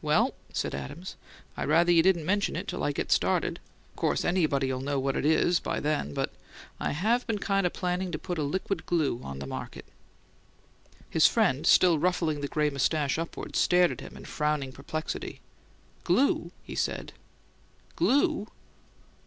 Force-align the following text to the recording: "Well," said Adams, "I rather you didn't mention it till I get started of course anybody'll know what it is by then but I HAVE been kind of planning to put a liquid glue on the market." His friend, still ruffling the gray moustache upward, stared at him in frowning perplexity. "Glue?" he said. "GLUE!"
"Well," 0.00 0.32
said 0.50 0.74
Adams, 0.74 1.14
"I 1.54 1.62
rather 1.62 1.92
you 1.92 2.02
didn't 2.02 2.24
mention 2.24 2.56
it 2.56 2.66
till 2.68 2.82
I 2.82 2.90
get 2.90 3.12
started 3.12 3.60
of 3.90 3.96
course 3.96 4.24
anybody'll 4.24 4.80
know 4.80 4.98
what 4.98 5.14
it 5.14 5.26
is 5.26 5.60
by 5.60 5.78
then 5.78 6.14
but 6.14 6.32
I 6.80 6.92
HAVE 6.92 7.26
been 7.26 7.38
kind 7.38 7.66
of 7.66 7.74
planning 7.74 8.10
to 8.12 8.18
put 8.18 8.38
a 8.38 8.42
liquid 8.44 8.86
glue 8.86 9.20
on 9.22 9.40
the 9.40 9.46
market." 9.46 9.84
His 11.10 11.26
friend, 11.26 11.66
still 11.66 11.98
ruffling 11.98 12.40
the 12.40 12.48
gray 12.48 12.70
moustache 12.70 13.18
upward, 13.18 13.56
stared 13.56 13.90
at 13.90 14.00
him 14.00 14.16
in 14.16 14.24
frowning 14.24 14.72
perplexity. 14.72 15.42
"Glue?" 16.04 16.50
he 16.64 16.74
said. 16.74 17.12
"GLUE!" 17.94 18.48